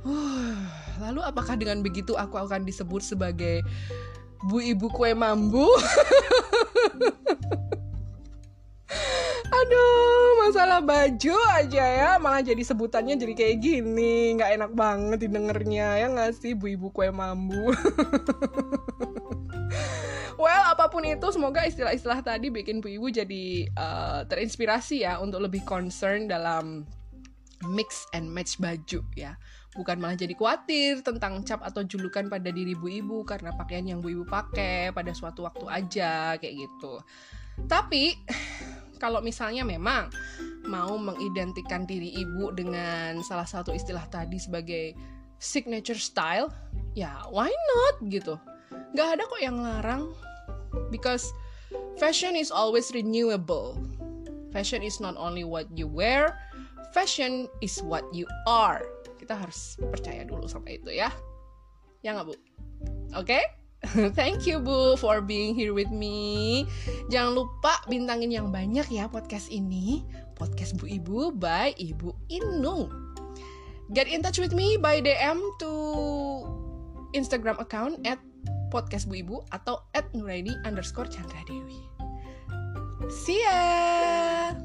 Uh 0.08 0.88
Lalu 0.98 1.22
apakah 1.22 1.54
dengan 1.54 1.86
begitu 1.86 2.18
aku 2.18 2.42
akan 2.42 2.66
disebut 2.66 3.02
sebagai 3.06 3.62
Bu 4.50 4.62
Ibu 4.62 4.90
Kue 4.90 5.14
Mambu? 5.14 5.66
Aduh, 9.58 10.46
masalah 10.46 10.80
baju 10.86 11.36
aja 11.58 11.86
ya, 11.86 12.12
malah 12.22 12.46
jadi 12.46 12.62
sebutannya 12.62 13.18
jadi 13.18 13.34
kayak 13.34 13.58
gini, 13.58 14.38
nggak 14.38 14.52
enak 14.60 14.72
banget 14.78 15.18
didengarnya 15.28 15.98
ya 15.98 16.08
nggak 16.14 16.34
sih 16.38 16.54
Bu 16.54 16.74
Ibu 16.78 16.94
Kue 16.94 17.10
Mambu? 17.14 17.74
apa 20.88 20.96
pun 20.96 21.04
itu, 21.04 21.28
semoga 21.36 21.68
istilah-istilah 21.68 22.24
tadi 22.24 22.48
bikin 22.48 22.80
Bu 22.80 22.88
Ibu 22.88 23.12
jadi 23.12 23.68
uh, 23.76 24.24
terinspirasi 24.24 25.04
ya 25.04 25.20
untuk 25.20 25.44
lebih 25.44 25.68
concern 25.68 26.32
dalam 26.32 26.88
mix 27.76 28.08
and 28.16 28.32
match 28.32 28.56
baju 28.62 29.04
ya 29.18 29.36
bukan 29.76 30.02
malah 30.02 30.18
jadi 30.18 30.34
khawatir 30.34 31.02
tentang 31.06 31.44
cap 31.46 31.62
atau 31.62 31.86
julukan 31.86 32.26
pada 32.30 32.50
diri 32.50 32.74
bu 32.74 32.90
ibu 32.90 33.18
karena 33.22 33.54
pakaian 33.54 33.86
yang 33.86 34.00
bu 34.02 34.10
ibu 34.10 34.24
pakai 34.26 34.90
pada 34.90 35.14
suatu 35.14 35.46
waktu 35.46 35.66
aja 35.70 36.34
kayak 36.42 36.56
gitu. 36.66 36.98
Tapi 37.70 38.18
kalau 39.02 39.22
misalnya 39.22 39.62
memang 39.62 40.10
mau 40.66 40.98
mengidentikan 40.98 41.86
diri 41.86 42.10
ibu 42.18 42.50
dengan 42.56 43.22
salah 43.22 43.46
satu 43.46 43.70
istilah 43.76 44.06
tadi 44.10 44.42
sebagai 44.42 44.98
signature 45.38 46.02
style, 46.02 46.50
ya 46.98 47.22
why 47.30 47.50
not 47.50 47.96
gitu. 48.10 48.40
Gak 48.98 49.20
ada 49.20 49.24
kok 49.30 49.42
yang 49.42 49.62
larang 49.62 50.10
because 50.90 51.34
fashion 52.00 52.36
is 52.36 52.52
always 52.52 52.92
renewable. 52.94 53.78
Fashion 54.52 54.82
is 54.82 55.00
not 55.00 55.18
only 55.18 55.44
what 55.44 55.68
you 55.76 55.86
wear, 55.86 56.40
fashion 56.96 57.48
is 57.62 57.84
what 57.84 58.08
you 58.16 58.26
are 58.48 58.82
kita 59.28 59.44
harus 59.44 59.76
percaya 59.92 60.24
dulu 60.24 60.48
sama 60.48 60.72
itu 60.72 60.88
ya 61.04 61.12
ya 62.00 62.16
nggak 62.16 62.32
bu 62.32 62.34
oke 63.12 63.28
okay? 63.28 63.44
Thank 64.18 64.50
you 64.50 64.58
Bu 64.58 64.98
for 64.98 65.22
being 65.22 65.54
here 65.54 65.70
with 65.70 65.94
me. 65.94 66.66
Jangan 67.14 67.38
lupa 67.38 67.78
bintangin 67.86 68.34
yang 68.34 68.50
banyak 68.50 68.90
ya 68.90 69.06
podcast 69.06 69.54
ini. 69.54 70.02
Podcast 70.34 70.82
Bu 70.82 70.90
Ibu 70.90 71.38
by 71.38 71.78
Ibu 71.78 72.10
Inung. 72.34 72.90
Get 73.94 74.10
in 74.10 74.26
touch 74.26 74.42
with 74.42 74.58
me 74.58 74.82
by 74.82 74.98
DM 74.98 75.38
to 75.62 75.72
Instagram 77.14 77.62
account 77.62 78.02
at 78.02 78.18
podcast 78.70 79.08
Bu 79.10 79.20
Ibu 79.20 79.38
atau 79.52 79.84
at 79.96 80.08
Nuraini 80.14 80.54
underscore 80.68 81.08
Chandra 81.10 81.42
Dewi. 81.48 81.80
See 83.08 83.40
ya! 83.40 84.56